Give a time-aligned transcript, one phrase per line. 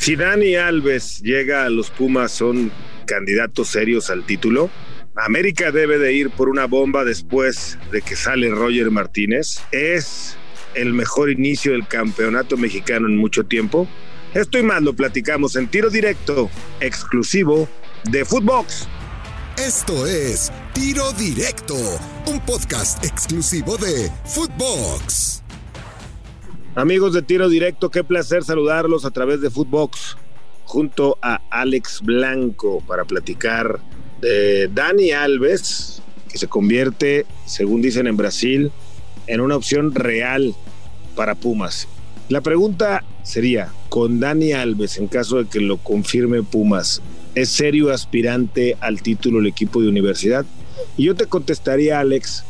[0.00, 2.72] Si Dani Alves llega a los Pumas, ¿son
[3.06, 4.70] candidatos serios al título?
[5.14, 9.60] América debe de ir por una bomba después de que sale Roger Martínez.
[9.72, 10.38] ¿Es
[10.74, 13.86] el mejor inicio del campeonato mexicano en mucho tiempo?
[14.32, 16.48] Esto y más lo platicamos en tiro directo,
[16.80, 17.68] exclusivo
[18.04, 18.88] de Footbox.
[19.58, 21.76] Esto es Tiro Directo,
[22.26, 25.39] un podcast exclusivo de Footbox.
[26.76, 30.16] Amigos de Tiro Directo, qué placer saludarlos a través de Footbox
[30.64, 33.80] junto a Alex Blanco para platicar
[34.20, 36.00] de Dani Alves,
[36.30, 38.70] que se convierte, según dicen en Brasil,
[39.26, 40.54] en una opción real
[41.16, 41.88] para Pumas.
[42.28, 47.02] La pregunta sería, con Dani Alves, en caso de que lo confirme Pumas,
[47.34, 50.46] ¿es serio aspirante al título el equipo de universidad?
[50.96, 52.44] Y yo te contestaría, Alex,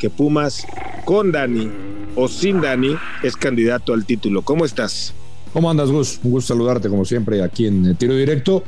[0.00, 0.66] que Pumas
[1.04, 1.68] con Dani
[2.16, 4.42] o sin Dani es candidato al título.
[4.42, 5.14] ¿Cómo estás?
[5.52, 6.18] ¿Cómo andas, Gus?
[6.24, 8.64] Un gusto saludarte como siempre aquí en Tiro Directo.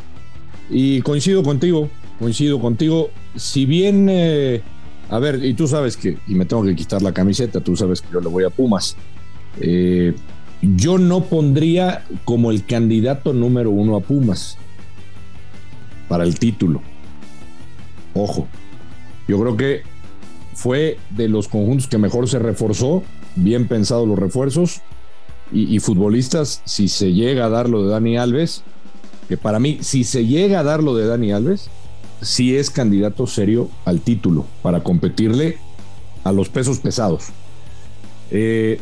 [0.71, 3.11] Y coincido contigo, coincido contigo.
[3.35, 4.63] Si bien, eh,
[5.09, 8.01] a ver, y tú sabes que, y me tengo que quitar la camiseta, tú sabes
[8.01, 8.97] que yo le voy a Pumas.
[9.61, 10.15] Eh,
[10.61, 14.59] yo no pondría como el candidato número uno a Pumas
[16.09, 16.83] para el título.
[18.15, 18.47] Ojo,
[19.27, 19.92] yo creo que
[20.55, 23.03] fue de los conjuntos que mejor se reforzó,
[23.37, 24.83] bien pensados los refuerzos
[25.53, 28.63] y, futbolistas, si se llega a dar lo de Dani Alves,
[29.29, 31.69] que para mí, si se llega a dar lo de Dani Alves,
[32.23, 35.59] sí es candidato serio al título para competirle
[36.25, 37.27] a los pesos pesados.
[38.31, 38.81] Eh,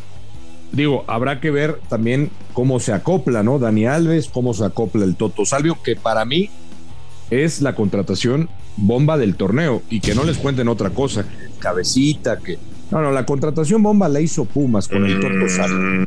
[0.70, 3.58] digo, habrá que ver también cómo se acopla, ¿no?
[3.58, 6.50] Dani Alves, cómo se acopla el Toto Salvio, que para mí
[7.30, 8.48] es la contratación
[8.80, 11.24] bomba del torneo y que no les cuenten otra cosa,
[11.58, 12.58] cabecita, que...
[12.90, 16.06] No, no, la contratación bomba la hizo Pumas con el Toto Salvio.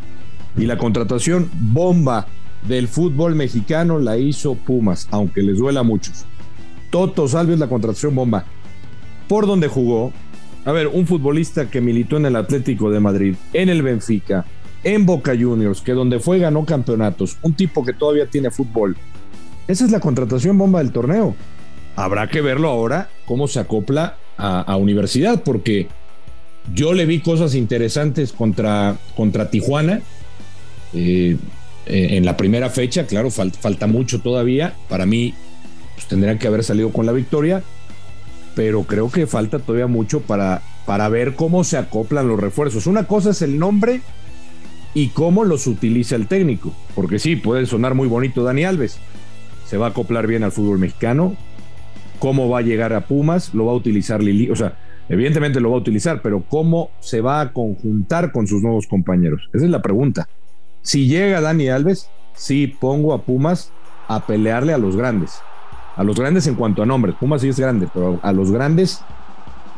[0.57, 2.27] Y la contratación bomba
[2.67, 6.25] del fútbol mexicano la hizo Pumas, aunque les duela a muchos.
[6.89, 8.45] Toto Salvio es la contratación bomba.
[9.27, 10.11] Por donde jugó,
[10.65, 14.45] a ver, un futbolista que militó en el Atlético de Madrid, en el Benfica,
[14.83, 18.97] en Boca Juniors, que donde fue ganó campeonatos, un tipo que todavía tiene fútbol.
[19.67, 21.35] Esa es la contratación bomba del torneo.
[21.95, 25.87] Habrá que verlo ahora cómo se acopla a, universidad, porque
[26.73, 30.01] yo le vi cosas interesantes contra, contra Tijuana.
[30.93, 31.37] Eh,
[31.85, 34.73] en la primera fecha, claro, falta, falta mucho todavía.
[34.89, 35.33] Para mí,
[35.95, 37.63] pues, tendrían que haber salido con la victoria
[38.55, 42.87] pero creo que falta todavía mucho para, para ver cómo se acoplan los refuerzos.
[42.87, 44.01] Una cosa es el nombre
[44.93, 48.99] y cómo los utiliza el técnico, porque sí, puede sonar muy bonito Dani Alves,
[49.67, 51.35] se va a acoplar bien al fútbol mexicano,
[52.23, 54.77] cómo va a llegar a Pumas, lo va a utilizar Lili, o sea,
[55.09, 59.49] evidentemente lo va a utilizar, pero cómo se va a conjuntar con sus nuevos compañeros.
[59.51, 60.29] Esa es la pregunta.
[60.83, 63.73] Si llega Dani Alves, sí pongo a Pumas
[64.07, 65.41] a pelearle a los grandes
[65.97, 67.13] a los grandes en cuanto a nombres.
[67.19, 69.01] Pumas sí es grande, pero a los grandes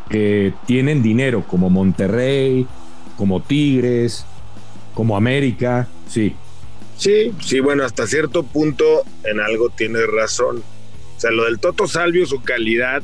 [0.08, 2.68] que tienen dinero, como Monterrey,
[3.18, 4.24] como Tigres,
[4.94, 6.36] como América, sí.
[6.96, 10.64] Sí, sí, bueno, hasta cierto punto en algo tiene razón.
[11.16, 13.02] O sea, lo del Toto Salvio, su calidad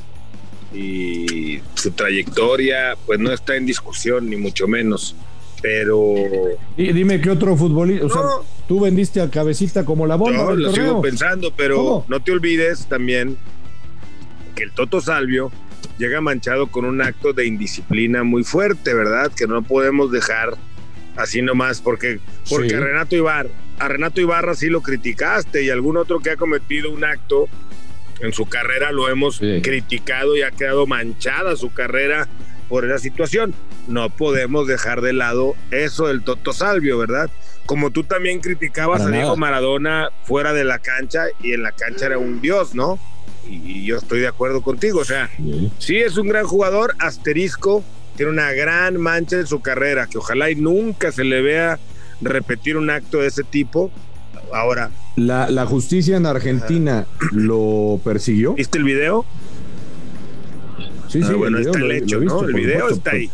[0.74, 5.16] y su trayectoria, pues no está en discusión, ni mucho menos.
[5.62, 6.16] Pero.
[6.76, 8.06] Y dime qué otro futbolista.
[8.06, 8.22] O sea,
[8.68, 10.38] tú vendiste a cabecita como la bomba.
[10.38, 12.06] Yo lo sigo pensando, pero ¿Cómo?
[12.08, 13.38] no te olvides también
[14.56, 15.52] que el Toto Salvio
[15.98, 19.32] llega manchado con un acto de indisciplina muy fuerte, ¿verdad?
[19.32, 20.58] Que no podemos dejar
[21.16, 22.76] así nomás, porque, porque sí.
[22.76, 23.50] Renato Ibarra,
[23.80, 27.48] a Renato Ibarra sí lo criticaste y algún otro que ha cometido un acto
[28.22, 29.62] en su carrera lo hemos sí.
[29.62, 32.28] criticado y ha quedado manchada su carrera
[32.70, 33.54] por esa situación.
[33.88, 37.30] No podemos dejar de lado eso del Toto Salvio, ¿verdad?
[37.66, 39.38] Como tú también criticabas Para a Diego nada.
[39.38, 43.00] Maradona fuera de la cancha y en la cancha era un dios, ¿no?
[43.50, 45.72] Y, yo estoy de acuerdo contigo, o sea, sí.
[45.80, 47.84] sí es un gran jugador, asterisco,
[48.16, 51.80] tiene una gran mancha en su carrera, que ojalá y nunca se le vea
[52.22, 53.92] repetir un acto de ese tipo.
[54.54, 54.92] Ahora.
[55.16, 58.54] La, la justicia en Argentina lo persiguió.
[58.54, 59.26] ¿Viste el video?
[61.08, 62.48] Sí, sí, ah, bueno, el video, está el hecho, lo, lo ¿no?
[62.48, 63.30] El video supuesto, está ahí.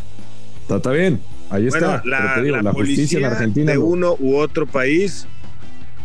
[0.61, 2.01] Está, está, bien, ahí bueno, está.
[2.05, 3.71] La, digo, la, la justicia en Argentina.
[3.71, 5.27] De uno u otro país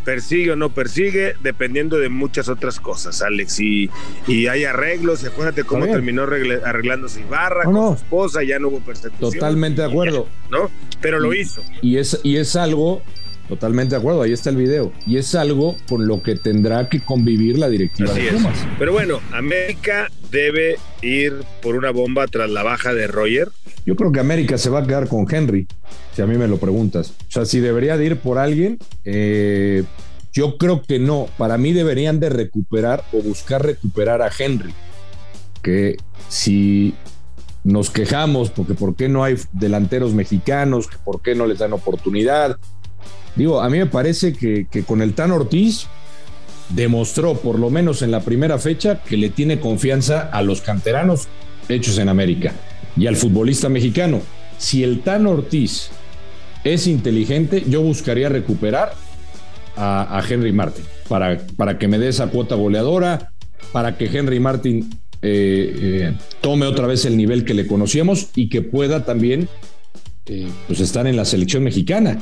[0.05, 3.61] persigue o no persigue, dependiendo de muchas otras cosas, Alex.
[3.61, 3.88] Y,
[4.26, 7.88] y hay arreglos, y acuérdate cómo terminó arreglándose Ibarra no, con no.
[7.90, 9.32] su esposa, ya no hubo persecución.
[9.32, 10.26] Totalmente de acuerdo.
[10.26, 10.70] Ya, ¿No?
[11.00, 11.62] Pero lo y, hizo.
[11.81, 13.02] Y es, y es algo,
[13.48, 14.92] totalmente de acuerdo, ahí está el video.
[15.06, 18.58] Y es algo con lo que tendrá que convivir la directiva Así de Pumas.
[18.58, 18.66] Es.
[18.78, 23.48] Pero bueno, América debe ir por una bomba tras la baja de Roger.
[23.84, 25.66] Yo creo que América se va a quedar con Henry,
[26.14, 27.14] si a mí me lo preguntas.
[27.28, 29.84] O sea, si debería de ir por alguien, eh,
[30.32, 31.28] Yo creo que no.
[31.36, 34.72] Para mí deberían de recuperar o buscar recuperar a Henry.
[35.60, 35.96] Que
[36.28, 36.94] si
[37.64, 41.72] nos quejamos porque por qué no hay delanteros mexicanos, que por qué no les dan
[41.74, 42.56] oportunidad.
[43.37, 45.87] Digo, a mí me parece que, que con el Tan Ortiz
[46.70, 51.29] demostró, por lo menos en la primera fecha, que le tiene confianza a los canteranos
[51.69, 52.52] hechos en América
[52.96, 54.20] y al futbolista mexicano.
[54.58, 55.90] Si el Tan Ortiz
[56.64, 58.94] es inteligente, yo buscaría recuperar
[59.76, 63.32] a, Henry Martin para, para, que me dé esa cuota goleadora,
[63.73, 64.90] para que Henry Martin
[65.23, 69.49] eh, eh, tome otra vez el nivel que le conocíamos y que pueda también
[70.26, 72.20] eh, pues estar en la selección mexicana.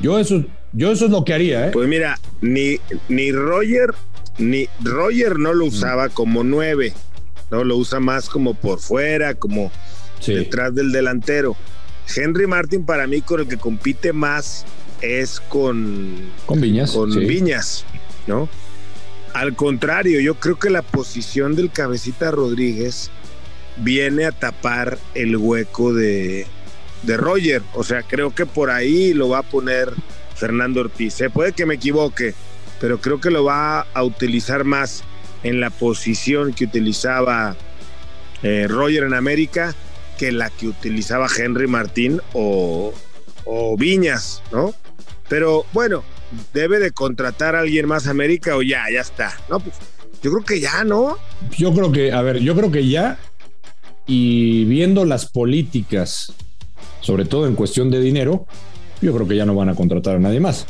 [0.00, 1.70] Yo eso, yo eso es lo que haría.
[1.72, 2.78] Pues mira, ni,
[3.08, 3.94] ni Roger,
[4.38, 5.68] ni Roger no lo mm.
[5.68, 6.92] usaba como nueve,
[7.50, 9.70] no lo usa más como por fuera, como
[10.26, 11.56] detrás del delantero.
[12.14, 14.64] Henry Martin para mí con el que compite más
[15.00, 17.84] es con con Viñas, con Viñas,
[18.26, 18.48] ¿no?
[19.34, 23.10] Al contrario, yo creo que la posición del cabecita Rodríguez
[23.76, 26.46] viene a tapar el hueco de,
[27.02, 27.62] de Roger.
[27.74, 29.92] O sea, creo que por ahí lo va a poner
[30.34, 31.14] Fernando Ortiz.
[31.14, 32.34] Se puede que me equivoque,
[32.80, 35.04] pero creo que lo va a utilizar más
[35.42, 37.56] en la posición que utilizaba
[38.42, 39.74] eh, Roger en América
[40.18, 42.92] que la que utilizaba Henry Martín o,
[43.44, 44.74] o Viñas, ¿no?
[45.28, 46.04] Pero bueno,
[46.52, 49.36] debe de contratar a alguien más América o ya, ya está.
[49.50, 49.76] No, pues
[50.22, 51.18] yo creo que ya, ¿no?
[51.56, 53.18] Yo creo que, a ver, yo creo que ya.
[54.06, 56.32] Y viendo las políticas,
[57.06, 58.46] sobre todo en cuestión de dinero,
[59.00, 60.66] yo creo que ya no van a contratar a nadie más.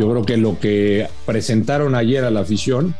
[0.00, 2.96] Yo creo que lo que presentaron ayer a la afición,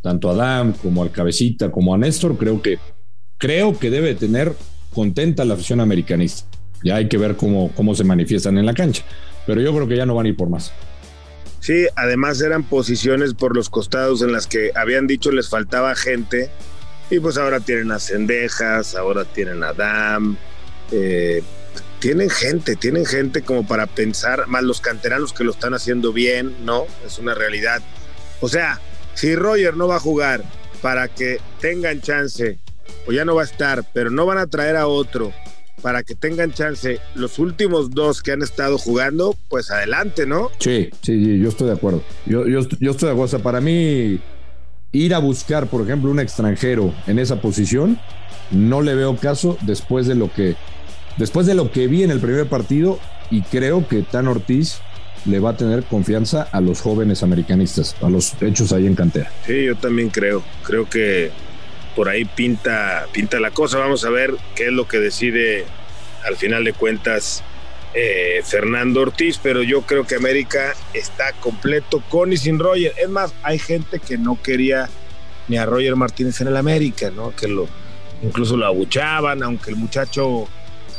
[0.00, 2.78] tanto a Adam como al Cabecita como a Néstor, creo que
[3.36, 4.52] creo que debe tener
[4.94, 6.48] contenta la afición americanista.
[6.84, 9.02] Ya hay que ver cómo, cómo se manifiestan en la cancha.
[9.44, 10.72] Pero yo creo que ya no van a ir por más.
[11.58, 16.48] Sí, además eran posiciones por los costados en las que habían dicho les faltaba gente.
[17.10, 20.36] Y pues ahora tienen a Cendejas, ahora tienen a Dam.
[20.92, 21.42] Eh,
[22.00, 26.54] tienen gente, tienen gente como para pensar, más los canteranos que lo están haciendo bien,
[26.64, 26.86] ¿no?
[27.06, 27.82] Es una realidad.
[28.40, 28.80] O sea,
[29.14, 30.44] si Roger no va a jugar
[30.80, 32.58] para que tengan chance,
[33.06, 35.32] o ya no va a estar, pero no van a traer a otro
[35.82, 40.50] para que tengan chance los últimos dos que han estado jugando, pues adelante, ¿no?
[40.58, 42.02] Sí, sí, yo estoy de acuerdo.
[42.26, 43.22] Yo, yo, yo estoy de acuerdo.
[43.22, 44.20] O sea, para mí,
[44.92, 47.98] ir a buscar, por ejemplo, un extranjero en esa posición,
[48.50, 50.56] no le veo caso después de lo que,
[51.18, 52.98] después de lo que vi en el primer partido,
[53.30, 54.80] y creo que Tan Ortiz
[55.26, 59.30] le va a tener confianza a los jóvenes americanistas, a los hechos ahí en cantera.
[59.46, 60.42] Sí, yo también creo.
[60.62, 61.30] Creo que
[61.94, 63.78] por ahí pinta, pinta la cosa.
[63.78, 65.64] Vamos a ver qué es lo que decide
[66.24, 67.42] al final de cuentas
[67.94, 72.92] eh, Fernando Ortiz, pero yo creo que América está completo con y sin Roger.
[73.02, 74.88] Es más, hay gente que no quería
[75.48, 77.34] ni a Roger Martínez en el América, ¿no?
[77.34, 77.66] Que lo
[78.22, 80.48] incluso lo abuchaban, aunque el muchacho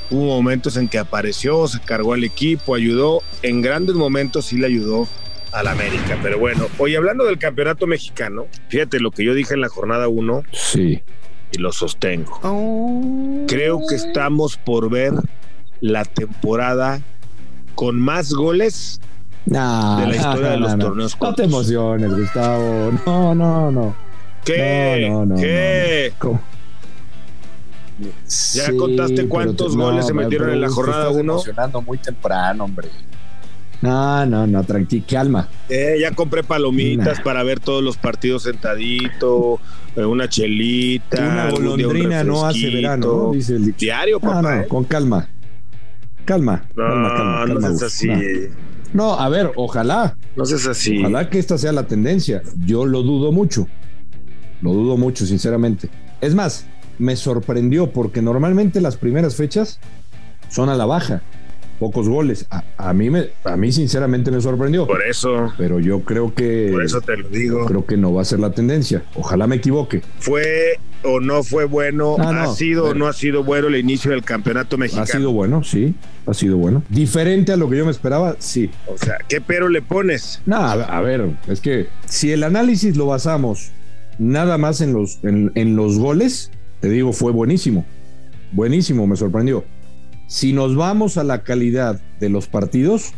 [0.10, 4.68] hubo momentos en que apareció, se cargó al equipo, ayudó, en grandes momentos sí le
[4.68, 5.08] ayudó
[5.52, 6.18] al América.
[6.22, 10.08] Pero bueno, hoy hablando del campeonato mexicano, fíjate lo que yo dije en la jornada
[10.08, 10.44] 1.
[10.52, 11.02] Sí.
[11.52, 12.40] Y lo sostengo.
[13.48, 15.14] Creo que estamos por ver
[15.82, 17.02] la temporada
[17.74, 19.02] con más goles
[19.46, 21.18] de la historia de los torneos.
[21.20, 22.92] No te emociones, Gustavo.
[23.06, 23.96] No, no, no.
[24.46, 25.08] ¿Qué?
[25.10, 26.14] No, no, ¿Qué?
[28.54, 31.20] ¿Ya contaste cuántos goles se metieron en la jornada 1?
[31.20, 32.90] emocionando muy temprano, hombre.
[33.82, 35.48] No, no, no, tranqui, calma.
[35.70, 39.60] Eh, ya compré palomitas para ver todos los partidos sentadito,
[39.96, 41.22] eh, una chelita.
[41.22, 44.42] Una golondrina no hace verano, Dice el diario, papá.
[44.42, 45.30] No, no, con calma.
[46.26, 47.46] Calma, no, calma, calma.
[47.46, 48.10] No, no es así.
[48.92, 49.14] No.
[49.14, 50.18] a ver, ojalá.
[50.36, 51.00] No es así.
[51.00, 52.42] Ojalá que esta sea la tendencia.
[52.58, 53.68] Yo lo dudo mucho.
[54.62, 55.90] Lo dudo mucho, sinceramente.
[56.20, 56.66] Es más,
[57.00, 59.80] me sorprendió porque normalmente las primeras fechas
[60.50, 61.22] son a la baja
[61.80, 62.46] pocos goles.
[62.78, 64.86] A, mí me, a mí sinceramente me sorprendió.
[64.86, 65.52] Por eso.
[65.58, 66.70] Pero yo creo que.
[66.72, 67.66] Por eso te lo digo.
[67.66, 69.04] Creo que no va a ser la tendencia.
[69.16, 70.02] Ojalá me equivoque.
[70.20, 74.12] Fue o no fue bueno, ah, ha sido o no ha sido bueno el inicio
[74.12, 75.04] del campeonato mexicano.
[75.04, 76.84] Ha sido bueno, sí, ha sido bueno.
[76.90, 78.70] Diferente a lo que yo me esperaba, sí.
[78.86, 80.42] O sea, ¿qué pero le pones?
[80.46, 83.72] Nada, a ver, es que si el análisis lo basamos
[84.18, 87.86] nada más en los, en, en los goles, te digo, fue buenísimo.
[88.52, 89.64] Buenísimo, me sorprendió.
[90.28, 93.14] Si nos vamos a la calidad de los partidos,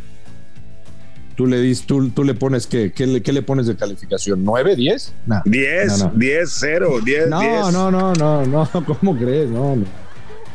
[1.36, 4.44] tú le dices, tú, tú le pones qué, ¿qué le, qué le pones de calificación?
[4.44, 5.14] ¿9, 10?
[5.44, 7.52] 10, 10, 0, 10, no, 10.
[7.72, 8.68] No, no, no, no,
[9.00, 9.50] ¿cómo crees?
[9.50, 9.84] No, no.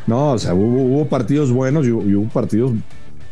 [0.08, 2.72] No, o sea, hubo, partidos buenos y, hubo partidos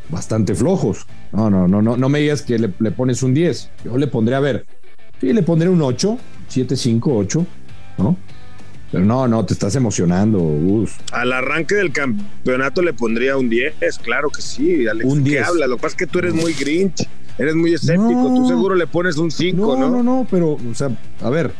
[0.10, 1.08] bastante flojos.
[1.32, 3.72] No, no, no, no, no me digas que le, le pones un 10.
[3.86, 4.66] Yo le pondré, a ver,
[5.22, 6.18] sí, le pondré un 8,
[6.50, 7.46] 7, 5, 8,
[7.98, 8.18] ¿no?
[8.96, 10.92] Pero no, no, te estás emocionando, Gus.
[11.12, 15.06] Al arranque del campeonato le pondría un 10, claro que sí, Alex.
[15.10, 15.48] Un ¿Qué 10.
[15.48, 15.68] habla?
[15.68, 17.06] Lo que pasa es que tú eres muy grinch,
[17.38, 18.36] eres muy escéptico, No.
[18.36, 19.90] tú seguro le pones un 5, No, ¿no?
[19.98, 20.90] no, no, pero, o sea,
[21.22, 21.52] a ver.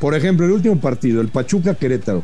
[0.00, 2.22] Por ejemplo, el último partido, el Pachuca Querétaro.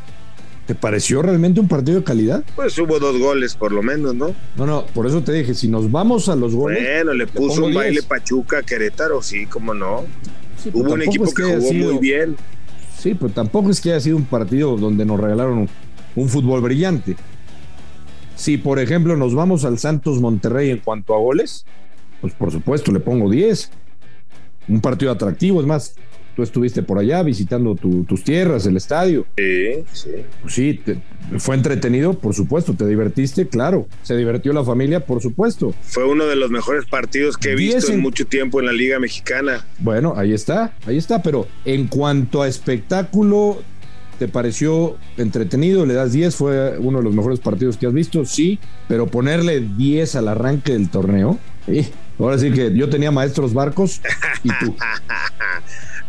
[0.66, 2.42] ¿Te pareció realmente un partido de calidad?
[2.56, 4.34] Pues hubo dos goles por lo menos, ¿no?
[4.56, 6.82] No, no, por eso te dije, si nos vamos a los goles.
[6.82, 7.74] Bueno, le puso un 10.
[7.74, 10.04] baile Pachuca Querétaro, sí, cómo no.
[10.62, 12.36] sí, Hubo un equipo es que jugó sido- muy bien.
[13.04, 15.68] Sí, pero tampoco es que haya sido un partido donde nos regalaron un,
[16.16, 17.16] un fútbol brillante.
[18.34, 21.66] Si, por ejemplo, nos vamos al Santos Monterrey en cuanto a goles,
[22.23, 23.70] pues por supuesto le pongo 10.
[24.68, 25.96] Un partido atractivo, es más,
[26.36, 29.26] tú estuviste por allá visitando tu- tus tierras, el estadio.
[29.36, 30.10] Sí, sí.
[30.42, 30.98] Pues sí, te-
[31.38, 33.86] fue entretenido, por supuesto, te divertiste, claro.
[34.02, 35.74] Se divirtió la familia, por supuesto.
[35.82, 38.72] Fue uno de los mejores partidos que he visto en en- mucho tiempo en la
[38.72, 39.64] Liga Mexicana.
[39.78, 43.62] Bueno, ahí está, ahí está, pero en cuanto a espectáculo,
[44.18, 45.86] ¿te pareció entretenido?
[45.86, 46.36] ¿Le das 10?
[46.36, 48.24] ¿Fue uno de los mejores partidos que has visto?
[48.24, 51.38] Sí, pero ponerle 10 al arranque del torneo.
[51.66, 51.88] eh,
[52.18, 54.02] ahora sí que yo tenía maestros barcos
[54.44, 54.76] y tú.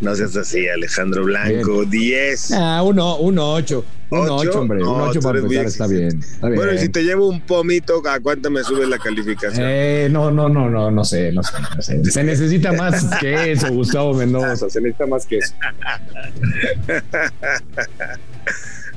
[0.02, 1.86] No seas así, Alejandro Blanco.
[1.86, 2.52] 10.
[2.52, 3.86] Ah, uno, uno ocho.
[4.12, 4.36] Un ¿Ocho?
[4.36, 4.80] 8, hombre.
[4.82, 6.04] No, un 8 tú para eres muy empezar, está bien.
[6.06, 6.28] exigente.
[6.36, 6.56] Está bien.
[6.58, 9.66] Bueno, y si te llevo un pomito, ¿a cuánto me subes la calificación?
[9.68, 12.06] Eh, no, no, no, no, no sé, no sé, no sé.
[12.12, 14.70] Se necesita más que eso, Gustavo Mendoza.
[14.70, 15.54] Se necesita más que eso.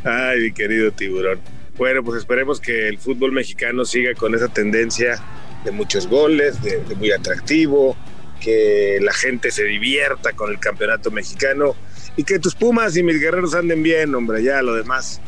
[0.04, 1.38] Ay, mi querido tiburón.
[1.76, 5.20] Bueno, pues esperemos que el fútbol mexicano siga con esa tendencia
[5.64, 7.96] de muchos goles, de, de muy atractivo,
[8.40, 11.74] que la gente se divierta con el campeonato mexicano
[12.16, 15.20] y que tus Pumas y mis guerreros anden bien, hombre, ya lo demás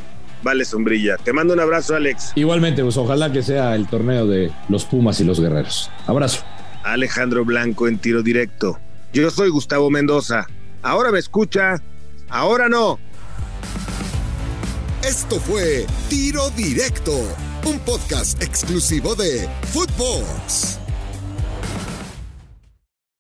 [0.43, 1.17] vale sombrilla.
[1.17, 2.33] Te mando un abrazo, Alex.
[2.35, 5.91] Igualmente, pues ojalá que sea el torneo de los Pumas y los Guerreros.
[6.07, 6.45] Abrazo.
[6.83, 8.79] Alejandro Blanco en tiro directo.
[9.13, 10.47] Yo soy Gustavo Mendoza.
[10.83, 11.77] Ahora me escucha,
[12.29, 12.99] ahora no.
[15.03, 17.13] Esto fue Tiro Directo,
[17.65, 20.80] un podcast exclusivo de Footbox.